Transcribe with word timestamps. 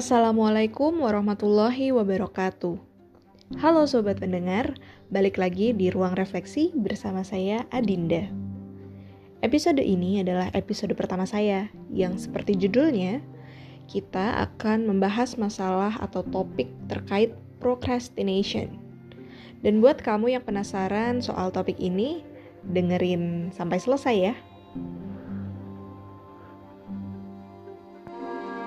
Assalamualaikum 0.00 1.04
warahmatullahi 1.04 1.92
wabarakatuh. 1.92 2.72
Halo 3.60 3.84
sobat 3.84 4.16
pendengar, 4.16 4.72
balik 5.12 5.36
lagi 5.36 5.76
di 5.76 5.92
Ruang 5.92 6.16
Refleksi 6.16 6.72
bersama 6.72 7.20
saya 7.20 7.68
Adinda. 7.68 8.24
Episode 9.44 9.84
ini 9.84 10.24
adalah 10.24 10.48
episode 10.56 10.96
pertama 10.96 11.28
saya 11.28 11.68
yang 11.92 12.16
seperti 12.16 12.56
judulnya, 12.56 13.20
kita 13.92 14.40
akan 14.48 14.88
membahas 14.88 15.36
masalah 15.36 15.92
atau 16.00 16.24
topik 16.24 16.72
terkait 16.88 17.36
procrastination. 17.60 18.80
Dan 19.60 19.84
buat 19.84 20.00
kamu 20.00 20.32
yang 20.32 20.48
penasaran 20.48 21.20
soal 21.20 21.52
topik 21.52 21.76
ini, 21.76 22.24
dengerin 22.64 23.52
sampai 23.52 23.76
selesai 23.76 24.16
ya. 24.16 24.34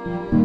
Apakah 0.05 0.42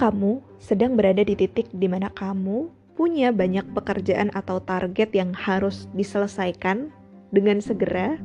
kamu 0.00 0.40
sedang 0.56 0.96
berada 0.96 1.20
di 1.20 1.36
titik 1.36 1.68
di 1.76 1.84
mana 1.84 2.08
kamu 2.08 2.72
punya 2.96 3.28
banyak 3.36 3.68
pekerjaan 3.76 4.32
atau 4.32 4.56
target 4.56 5.12
yang 5.12 5.36
harus 5.36 5.92
diselesaikan 5.92 6.88
dengan 7.28 7.60
segera, 7.60 8.16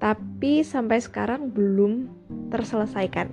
tapi 0.00 0.64
sampai 0.64 0.96
sekarang 0.96 1.52
belum 1.52 2.08
terselesaikan? 2.48 3.28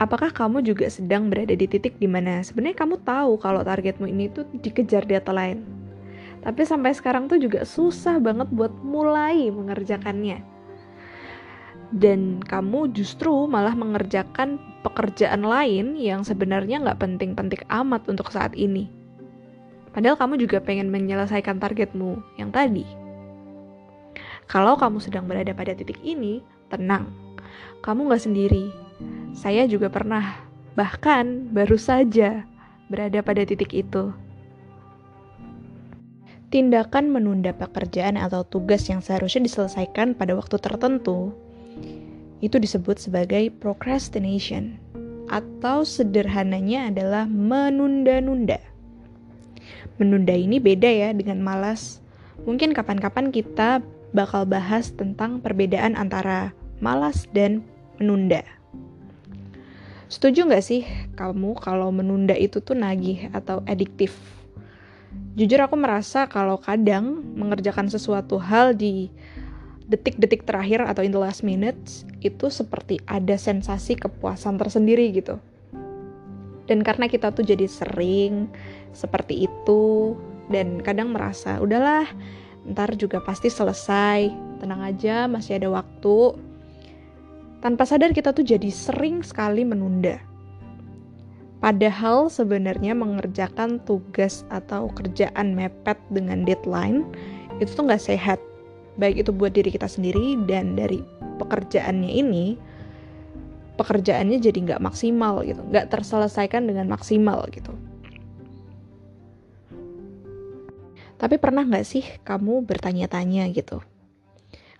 Apakah 0.00 0.32
kamu 0.32 0.64
juga 0.64 0.88
sedang 0.88 1.28
berada 1.28 1.52
di 1.52 1.68
titik 1.68 2.00
di 2.00 2.08
mana 2.08 2.40
sebenarnya 2.40 2.80
kamu 2.80 2.96
tahu 3.04 3.36
kalau 3.36 3.60
targetmu 3.60 4.08
ini 4.08 4.32
tuh 4.32 4.48
dikejar 4.56 5.04
deadline, 5.04 5.60
tapi 6.40 6.64
sampai 6.64 6.96
sekarang 6.96 7.28
tuh 7.28 7.36
juga 7.36 7.68
susah 7.68 8.16
banget 8.16 8.48
buat 8.48 8.72
mulai 8.80 9.52
mengerjakannya? 9.52 10.51
Dan 11.92 12.40
kamu 12.40 12.88
justru 12.96 13.44
malah 13.44 13.76
mengerjakan 13.76 14.56
pekerjaan 14.80 15.44
lain 15.44 16.00
yang 16.00 16.24
sebenarnya 16.24 16.80
nggak 16.80 17.00
penting-penting 17.00 17.60
amat 17.68 18.08
untuk 18.08 18.32
saat 18.32 18.56
ini. 18.56 18.88
Padahal 19.92 20.16
kamu 20.16 20.40
juga 20.40 20.56
pengen 20.64 20.88
menyelesaikan 20.88 21.60
targetmu 21.60 22.16
yang 22.40 22.48
tadi. 22.48 22.88
Kalau 24.48 24.80
kamu 24.80 25.04
sedang 25.04 25.28
berada 25.28 25.52
pada 25.52 25.76
titik 25.76 26.00
ini, 26.00 26.40
tenang. 26.72 27.12
Kamu 27.84 28.08
nggak 28.08 28.24
sendiri. 28.24 28.72
Saya 29.36 29.68
juga 29.68 29.92
pernah, 29.92 30.40
bahkan 30.72 31.52
baru 31.52 31.76
saja 31.76 32.48
berada 32.88 33.20
pada 33.20 33.44
titik 33.44 33.76
itu. 33.76 34.16
Tindakan 36.52 37.12
menunda 37.12 37.52
pekerjaan 37.52 38.20
atau 38.20 38.44
tugas 38.44 38.84
yang 38.88 39.00
seharusnya 39.00 39.44
diselesaikan 39.48 40.12
pada 40.16 40.36
waktu 40.36 40.60
tertentu 40.60 41.32
itu 42.42 42.58
disebut 42.58 42.98
sebagai 42.98 43.54
procrastination 43.62 44.76
atau 45.30 45.86
sederhananya 45.86 46.92
adalah 46.92 47.24
menunda-nunda. 47.24 48.60
Menunda 49.96 50.34
ini 50.34 50.58
beda 50.58 50.90
ya 50.90 51.10
dengan 51.14 51.40
malas. 51.40 52.02
Mungkin 52.44 52.74
kapan-kapan 52.74 53.30
kita 53.30 53.80
bakal 54.12 54.44
bahas 54.44 54.92
tentang 54.92 55.40
perbedaan 55.40 55.94
antara 55.96 56.52
malas 56.82 57.30
dan 57.30 57.64
menunda. 57.96 58.44
Setuju 60.12 60.44
nggak 60.44 60.64
sih 60.66 60.84
kamu 61.16 61.56
kalau 61.56 61.88
menunda 61.88 62.36
itu 62.36 62.60
tuh 62.60 62.76
nagih 62.76 63.32
atau 63.32 63.64
adiktif? 63.64 64.12
Jujur 65.32 65.64
aku 65.64 65.80
merasa 65.80 66.28
kalau 66.28 66.60
kadang 66.60 67.24
mengerjakan 67.32 67.88
sesuatu 67.88 68.36
hal 68.36 68.76
di 68.76 69.08
detik-detik 69.88 70.46
terakhir 70.46 70.84
atau 70.86 71.02
in 71.02 71.10
the 71.14 71.20
last 71.20 71.42
minutes 71.42 72.06
itu 72.22 72.50
seperti 72.50 73.02
ada 73.06 73.34
sensasi 73.34 73.98
kepuasan 73.98 74.58
tersendiri 74.58 75.10
gitu. 75.14 75.38
Dan 76.70 76.86
karena 76.86 77.10
kita 77.10 77.34
tuh 77.34 77.42
jadi 77.42 77.66
sering 77.66 78.46
seperti 78.94 79.50
itu 79.50 80.14
dan 80.48 80.78
kadang 80.80 81.10
merasa 81.10 81.58
udahlah 81.58 82.06
ntar 82.62 82.94
juga 82.94 83.18
pasti 83.18 83.50
selesai, 83.50 84.30
tenang 84.62 84.86
aja 84.86 85.26
masih 85.26 85.58
ada 85.58 85.68
waktu. 85.70 86.38
Tanpa 87.58 87.86
sadar 87.86 88.14
kita 88.14 88.34
tuh 88.34 88.46
jadi 88.46 88.70
sering 88.70 89.22
sekali 89.22 89.66
menunda. 89.66 90.18
Padahal 91.62 92.26
sebenarnya 92.26 92.90
mengerjakan 92.90 93.78
tugas 93.86 94.42
atau 94.50 94.90
kerjaan 94.90 95.54
mepet 95.54 95.94
dengan 96.10 96.42
deadline 96.42 97.06
itu 97.62 97.70
tuh 97.70 97.86
nggak 97.86 98.02
sehat 98.02 98.42
baik 98.96 99.24
itu 99.24 99.30
buat 99.32 99.52
diri 99.52 99.72
kita 99.72 99.88
sendiri 99.88 100.36
dan 100.44 100.76
dari 100.76 101.00
pekerjaannya 101.40 102.10
ini 102.12 102.46
pekerjaannya 103.76 104.38
jadi 104.38 104.58
nggak 104.68 104.84
maksimal 104.84 105.40
gitu. 105.42 105.64
Nggak 105.64 105.88
terselesaikan 105.88 106.68
dengan 106.68 106.86
maksimal 106.92 107.48
gitu. 107.48 107.72
Tapi 111.16 111.38
pernah 111.38 111.62
nggak 111.62 111.86
sih 111.86 112.04
kamu 112.26 112.66
bertanya-tanya 112.66 113.46
gitu? 113.54 113.78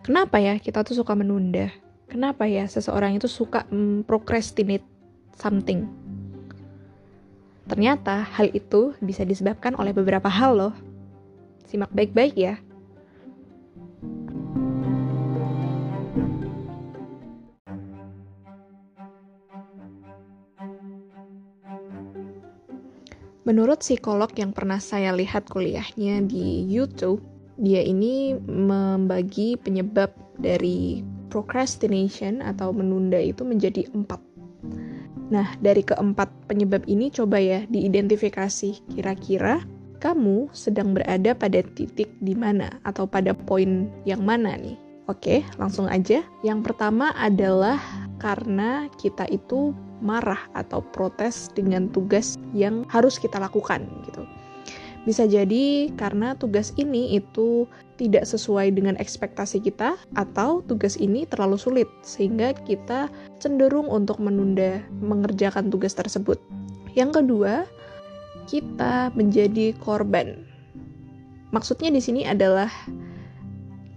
Kenapa 0.03 0.43
ya 0.43 0.59
kita 0.59 0.83
tuh 0.83 0.99
suka 0.99 1.15
menunda? 1.15 1.71
Kenapa 2.11 2.45
ya 2.51 2.67
seseorang 2.67 3.17
itu 3.17 3.31
suka 3.31 3.65
procrastinate 4.05 4.85
something? 5.39 5.87
Ternyata 7.71 8.27
hal 8.27 8.51
itu 8.53 8.93
bisa 8.99 9.23
disebabkan 9.23 9.79
oleh 9.79 9.95
beberapa 9.95 10.27
hal 10.27 10.59
loh. 10.59 10.75
Simak 11.71 11.95
baik-baik 11.95 12.35
ya 12.37 12.59
Menurut 23.53 23.85
psikolog 23.85 24.33
yang 24.41 24.57
pernah 24.57 24.81
saya 24.81 25.13
lihat 25.13 25.45
kuliahnya 25.53 26.25
di 26.25 26.65
YouTube, 26.65 27.21
dia 27.61 27.85
ini 27.85 28.33
membagi 28.49 29.61
penyebab 29.61 30.09
dari 30.41 31.05
procrastination 31.29 32.41
atau 32.41 32.73
menunda 32.73 33.21
itu 33.21 33.45
menjadi 33.45 33.85
empat. 33.93 34.17
Nah, 35.29 35.53
dari 35.61 35.85
keempat 35.85 36.33
penyebab 36.49 36.89
ini 36.89 37.13
coba 37.13 37.45
ya 37.45 37.69
diidentifikasi 37.69 38.89
kira-kira 38.89 39.61
kamu 40.01 40.49
sedang 40.57 40.97
berada 40.97 41.37
pada 41.37 41.61
titik 41.77 42.09
di 42.25 42.33
mana 42.33 42.81
atau 42.89 43.05
pada 43.05 43.37
poin 43.37 43.93
yang 44.09 44.25
mana 44.25 44.57
nih. 44.57 44.81
Oke, 45.13 45.45
langsung 45.61 45.93
aja. 45.93 46.25
Yang 46.41 46.73
pertama 46.73 47.13
adalah 47.21 47.77
karena 48.17 48.89
kita 48.97 49.29
itu 49.29 49.77
marah 50.03 50.51
atau 50.59 50.83
protes 50.83 51.49
dengan 51.55 51.89
tugas 51.89 52.37
yang 52.53 52.83
harus 52.91 53.17
kita 53.17 53.39
lakukan 53.39 53.87
gitu. 54.11 54.27
Bisa 55.03 55.27
jadi 55.27 55.91
karena 55.99 56.39
tugas 56.39 56.71
ini 56.79 57.19
itu 57.19 57.67
tidak 57.99 58.23
sesuai 58.23 58.71
dengan 58.71 58.95
ekspektasi 59.03 59.59
kita 59.59 59.99
atau 60.15 60.63
tugas 60.63 60.95
ini 60.95 61.27
terlalu 61.27 61.59
sulit 61.59 61.89
sehingga 62.07 62.55
kita 62.55 63.11
cenderung 63.43 63.91
untuk 63.91 64.23
menunda 64.23 64.79
mengerjakan 65.03 65.75
tugas 65.75 65.99
tersebut. 65.99 66.39
Yang 66.95 67.23
kedua, 67.23 67.67
kita 68.47 69.11
menjadi 69.19 69.75
korban. 69.83 70.47
Maksudnya 71.51 71.91
di 71.91 71.99
sini 71.99 72.23
adalah 72.23 72.71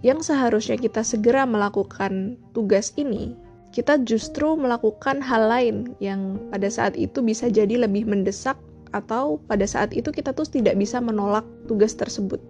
yang 0.02 0.18
seharusnya 0.20 0.74
kita 0.74 1.06
segera 1.06 1.46
melakukan 1.46 2.34
tugas 2.50 2.90
ini 2.98 3.45
kita 3.76 4.00
justru 4.08 4.56
melakukan 4.56 5.20
hal 5.20 5.52
lain 5.52 5.92
yang 6.00 6.40
pada 6.48 6.64
saat 6.72 6.96
itu 6.96 7.20
bisa 7.20 7.52
jadi 7.52 7.84
lebih 7.84 8.08
mendesak 8.08 8.56
atau 8.96 9.36
pada 9.44 9.68
saat 9.68 9.92
itu 9.92 10.08
kita 10.08 10.32
tuh 10.32 10.48
tidak 10.48 10.80
bisa 10.80 10.96
menolak 10.96 11.44
tugas 11.68 11.92
tersebut. 11.92 12.40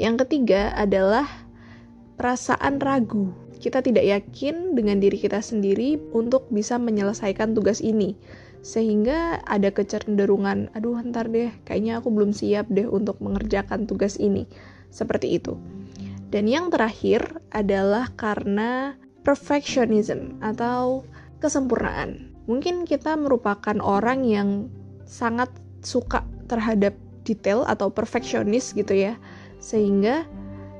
Yang 0.00 0.24
ketiga 0.24 0.72
adalah 0.72 1.28
perasaan 2.16 2.80
ragu. 2.80 3.36
Kita 3.60 3.84
tidak 3.84 4.08
yakin 4.08 4.72
dengan 4.72 4.96
diri 4.96 5.20
kita 5.20 5.44
sendiri 5.44 6.00
untuk 6.16 6.48
bisa 6.48 6.80
menyelesaikan 6.80 7.52
tugas 7.52 7.84
ini. 7.84 8.16
Sehingga 8.64 9.44
ada 9.44 9.68
kecenderungan, 9.68 10.72
aduh 10.72 10.96
ntar 11.04 11.28
deh, 11.28 11.52
kayaknya 11.68 12.00
aku 12.00 12.08
belum 12.08 12.32
siap 12.32 12.72
deh 12.72 12.88
untuk 12.88 13.20
mengerjakan 13.20 13.84
tugas 13.84 14.16
ini. 14.16 14.48
Seperti 14.88 15.36
itu. 15.36 15.60
Dan 16.32 16.48
yang 16.48 16.72
terakhir 16.72 17.44
adalah 17.52 18.08
karena 18.16 18.96
perfectionism 19.26 20.38
atau 20.38 21.02
kesempurnaan. 21.42 22.30
Mungkin 22.46 22.86
kita 22.86 23.18
merupakan 23.18 23.74
orang 23.82 24.22
yang 24.22 24.70
sangat 25.02 25.50
suka 25.82 26.22
terhadap 26.46 26.94
detail 27.26 27.66
atau 27.66 27.90
perfeksionis 27.90 28.70
gitu 28.70 28.94
ya. 28.94 29.18
Sehingga 29.58 30.22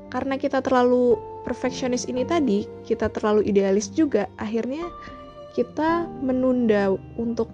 karena 0.07 0.39
kita 0.39 0.63
terlalu 0.63 1.19
perfeksionis 1.43 2.07
ini 2.07 2.23
tadi, 2.23 2.63
kita 2.87 3.11
terlalu 3.11 3.43
idealis 3.43 3.91
juga, 3.91 4.31
akhirnya 4.39 4.87
kita 5.51 6.07
menunda 6.23 6.95
untuk 7.19 7.51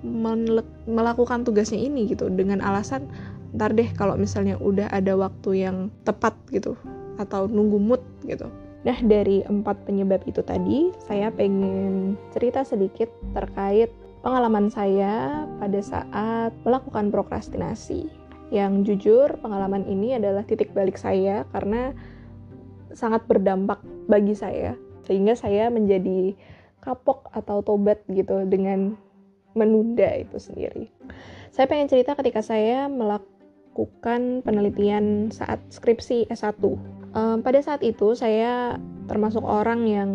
melakukan 0.86 1.42
tugasnya 1.42 1.82
ini 1.82 2.06
gitu 2.06 2.28
dengan 2.30 2.60
alasan 2.62 3.08
ntar 3.56 3.72
deh 3.72 3.88
kalau 3.96 4.20
misalnya 4.20 4.60
udah 4.60 4.92
ada 4.92 5.14
waktu 5.16 5.64
yang 5.64 5.88
tepat 6.04 6.36
gitu 6.52 6.76
atau 7.18 7.50
nunggu 7.50 7.80
mood 7.82 8.02
gitu. 8.28 8.50
Nah 8.84 9.00
dari 9.00 9.40
empat 9.48 9.88
penyebab 9.88 10.28
itu 10.28 10.44
tadi 10.44 10.92
saya 11.08 11.32
pengen 11.32 12.20
cerita 12.36 12.68
sedikit 12.68 13.08
terkait 13.32 13.88
pengalaman 14.24 14.68
saya 14.68 15.44
pada 15.60 15.80
saat 15.80 16.52
melakukan 16.68 17.12
prokrastinasi. 17.12 18.08
Yang 18.52 18.74
jujur 18.86 19.40
pengalaman 19.40 19.88
ini 19.88 20.20
adalah 20.20 20.44
titik 20.44 20.76
balik 20.76 21.00
saya 21.00 21.48
karena 21.56 21.96
sangat 22.94 23.26
berdampak 23.26 23.82
bagi 24.06 24.36
saya 24.36 24.78
sehingga 25.04 25.34
saya 25.36 25.72
menjadi 25.72 26.36
kapok 26.84 27.32
atau 27.32 27.64
tobat 27.64 28.04
gitu 28.12 28.44
dengan 28.48 29.00
menunda 29.56 30.12
itu 30.20 30.38
sendiri. 30.38 30.92
Saya 31.54 31.70
pengen 31.70 31.88
cerita 31.88 32.18
ketika 32.18 32.42
saya 32.44 32.90
melakukan 32.90 34.44
penelitian 34.44 35.30
saat 35.32 35.62
skripsi 35.72 36.28
S1. 36.28 36.60
Um, 37.14 37.46
pada 37.46 37.62
saat 37.62 37.86
itu 37.86 38.18
saya 38.18 38.82
termasuk 39.06 39.46
orang 39.46 39.86
yang 39.86 40.12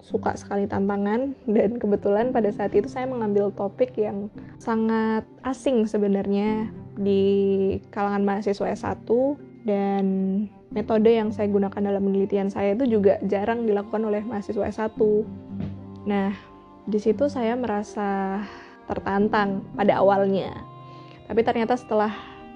suka 0.00 0.32
sekali 0.34 0.64
tantangan 0.64 1.36
dan 1.54 1.76
kebetulan 1.76 2.32
pada 2.32 2.48
saat 2.48 2.72
itu 2.72 2.88
saya 2.88 3.04
mengambil 3.04 3.52
topik 3.52 3.92
yang 4.00 4.32
sangat 4.56 5.28
asing 5.44 5.84
sebenarnya 5.84 6.72
di 6.96 7.76
kalangan 7.92 8.24
mahasiswa 8.24 8.72
S1 8.72 9.08
dan 9.68 10.04
metode 10.72 11.12
yang 11.12 11.28
saya 11.28 11.52
gunakan 11.52 11.82
dalam 11.92 12.00
penelitian 12.00 12.48
saya 12.48 12.72
itu 12.72 12.88
juga 12.88 13.20
jarang 13.28 13.68
dilakukan 13.68 14.00
oleh 14.00 14.24
mahasiswa 14.24 14.64
S1 14.64 14.96
Nah, 16.08 16.32
di 16.88 16.96
situ 16.96 17.28
saya 17.28 17.52
merasa 17.56 18.40
tertantang 18.88 19.60
pada 19.76 20.00
awalnya. 20.00 20.50
Tapi 21.28 21.40
ternyata 21.44 21.76
setelah 21.76 22.10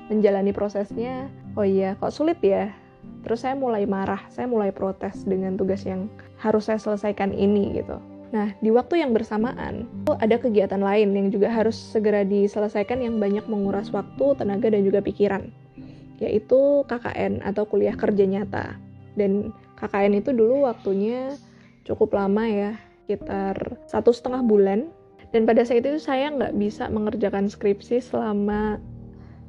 menjalani 0.09 0.51
prosesnya, 0.51 1.29
oh 1.55 1.67
iya, 1.67 1.97
kok 2.01 2.13
sulit 2.13 2.41
ya? 2.41 2.73
Terus 3.25 3.41
saya 3.41 3.57
mulai 3.57 3.89
marah, 3.89 4.21
saya 4.29 4.45
mulai 4.45 4.69
protes 4.69 5.25
dengan 5.25 5.57
tugas 5.57 5.83
yang 5.89 6.13
harus 6.37 6.69
saya 6.69 6.77
selesaikan 6.77 7.33
ini 7.33 7.81
gitu. 7.81 7.97
Nah, 8.37 8.53
di 8.61 8.69
waktu 8.69 9.01
yang 9.01 9.15
bersamaan, 9.15 9.87
ada 10.21 10.37
kegiatan 10.37 10.83
lain 10.83 11.15
yang 11.15 11.29
juga 11.31 11.49
harus 11.49 11.79
segera 11.79 12.27
diselesaikan 12.27 13.01
yang 13.01 13.17
banyak 13.23 13.47
menguras 13.47 13.95
waktu, 13.95 14.35
tenaga, 14.37 14.69
dan 14.69 14.83
juga 14.83 15.01
pikiran, 15.01 15.49
yaitu 16.19 16.83
KKN 16.91 17.47
atau 17.47 17.63
kuliah 17.65 17.95
kerja 17.95 18.27
nyata. 18.27 18.77
Dan 19.15 19.55
KKN 19.79 20.19
itu 20.19 20.35
dulu 20.35 20.67
waktunya 20.67 21.39
cukup 21.87 22.19
lama 22.19 22.45
ya, 22.45 22.73
sekitar 23.05 23.77
satu 23.87 24.11
setengah 24.11 24.41
bulan 24.41 24.89
dan 25.37 25.45
pada 25.45 25.61
saat 25.67 25.85
itu 25.85 26.01
saya 26.01 26.33
nggak 26.33 26.57
bisa 26.57 26.89
mengerjakan 26.89 27.53
skripsi 27.53 28.01
selama 28.01 28.81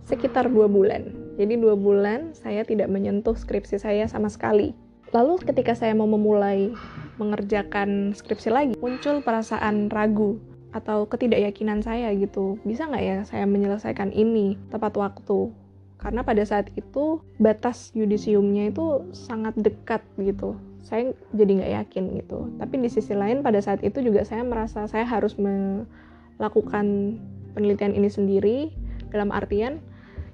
sekitar 0.03 0.51
dua 0.51 0.67
bulan 0.67 1.24
jadi 1.35 1.59
dua 1.59 1.75
bulan 1.75 2.31
saya 2.31 2.63
tidak 2.63 2.87
menyentuh 2.87 3.35
skripsi 3.35 3.79
saya 3.79 4.07
sama 4.07 4.31
sekali. 4.31 4.71
Lalu 5.11 5.43
ketika 5.43 5.75
saya 5.75 5.95
mau 5.95 6.07
memulai 6.07 6.71
mengerjakan 7.19 8.11
skripsi 8.15 8.49
lagi 8.51 8.73
muncul 8.79 9.23
perasaan 9.23 9.87
ragu 9.87 10.39
atau 10.75 11.07
ketidakyakinan 11.07 11.79
saya 11.79 12.11
gitu. 12.15 12.59
Bisa 12.67 12.87
nggak 12.87 13.03
ya 13.03 13.17
saya 13.23 13.47
menyelesaikan 13.47 14.11
ini 14.11 14.59
tepat 14.71 14.95
waktu? 14.99 15.51
Karena 15.95 16.27
pada 16.27 16.43
saat 16.43 16.67
itu 16.75 17.23
batas 17.39 17.95
yudisiumnya 17.95 18.71
itu 18.71 19.07
sangat 19.15 19.55
dekat 19.55 20.03
gitu. 20.19 20.59
Saya 20.83 21.15
jadi 21.31 21.51
nggak 21.63 21.73
yakin 21.83 22.03
gitu. 22.19 22.39
Tapi 22.59 22.75
di 22.83 22.89
sisi 22.91 23.15
lain 23.15 23.39
pada 23.39 23.63
saat 23.63 23.79
itu 23.87 24.03
juga 24.03 24.27
saya 24.27 24.43
merasa 24.43 24.83
saya 24.91 25.07
harus 25.07 25.39
melakukan 25.39 27.17
penelitian 27.55 27.95
ini 27.95 28.11
sendiri. 28.11 28.57
Dalam 29.15 29.31
artian 29.31 29.79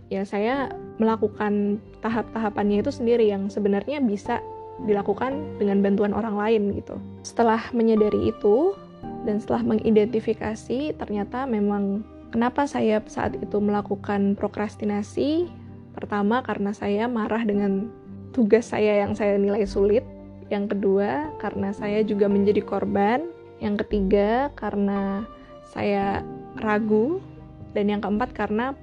ya 0.10 0.26
saya 0.26 0.74
melakukan 1.02 1.82
tahap-tahapannya 2.06 2.86
itu 2.86 2.94
sendiri 2.94 3.26
yang 3.26 3.50
sebenarnya 3.50 3.98
bisa 3.98 4.38
dilakukan 4.86 5.58
dengan 5.58 5.82
bantuan 5.82 6.14
orang 6.14 6.38
lain 6.38 6.64
gitu 6.78 7.02
setelah 7.26 7.62
menyadari 7.74 8.30
itu 8.30 8.78
dan 9.26 9.42
setelah 9.42 9.66
mengidentifikasi 9.66 10.94
ternyata 10.98 11.50
memang 11.50 12.06
kenapa 12.30 12.70
saya 12.70 13.02
saat 13.10 13.38
itu 13.38 13.58
melakukan 13.58 14.38
prokrastinasi 14.38 15.50
pertama 15.98 16.46
karena 16.46 16.72
saya 16.74 17.10
marah 17.10 17.42
dengan 17.42 17.90
tugas 18.32 18.70
saya 18.70 19.02
yang 19.06 19.18
saya 19.18 19.36
nilai 19.36 19.66
sulit 19.66 20.06
yang 20.52 20.68
kedua, 20.68 21.32
karena 21.40 21.72
saya 21.72 22.04
juga 22.04 22.28
menjadi 22.28 22.60
korban. 22.60 23.24
Yang 23.64 23.88
ketiga, 23.88 24.52
karena 24.60 25.24
saya 25.72 26.28
ragu. 26.60 27.24
Dan 27.72 27.88
yang 27.88 28.04
keempat, 28.04 28.36
karena 28.36 28.76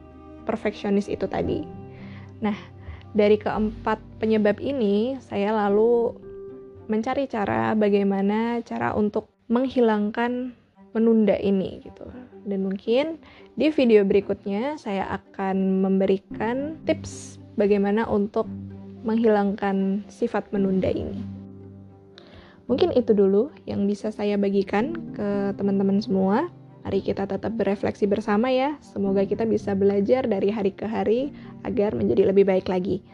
perfeksionis 0.48 1.12
itu 1.12 1.28
tadi. 1.28 1.68
Nah, 2.44 2.56
dari 3.16 3.40
keempat 3.40 3.98
penyebab 4.22 4.60
ini, 4.62 5.16
saya 5.24 5.54
lalu 5.54 6.14
mencari 6.88 7.28
cara 7.28 7.76
bagaimana 7.76 8.64
cara 8.64 8.96
untuk 8.96 9.28
menghilangkan 9.48 10.56
menunda 10.96 11.36
ini 11.36 11.84
gitu. 11.84 12.08
Dan 12.48 12.64
mungkin 12.64 13.20
di 13.60 13.68
video 13.68 14.04
berikutnya 14.08 14.80
saya 14.80 15.04
akan 15.20 15.84
memberikan 15.84 16.80
tips 16.88 17.36
bagaimana 17.60 18.08
untuk 18.08 18.48
menghilangkan 19.04 20.04
sifat 20.08 20.48
menunda 20.50 20.88
ini. 20.88 21.20
Mungkin 22.68 22.92
itu 22.92 23.16
dulu 23.16 23.48
yang 23.64 23.88
bisa 23.88 24.12
saya 24.12 24.36
bagikan 24.36 24.92
ke 25.16 25.56
teman-teman 25.56 26.04
semua. 26.04 26.52
Mari 26.88 27.04
kita 27.04 27.28
tetap 27.28 27.52
berefleksi 27.52 28.08
bersama 28.08 28.48
ya. 28.48 28.80
Semoga 28.80 29.20
kita 29.20 29.44
bisa 29.44 29.76
belajar 29.76 30.24
dari 30.24 30.48
hari 30.48 30.72
ke 30.72 30.88
hari 30.88 31.36
agar 31.68 31.92
menjadi 31.92 32.32
lebih 32.32 32.48
baik 32.48 32.64
lagi. 32.64 33.04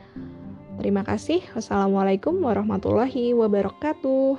Terima 0.78 1.02
kasih. 1.02 1.42
Wassalamualaikum 1.58 2.38
warahmatullahi 2.38 3.34
wabarakatuh. 3.34 4.38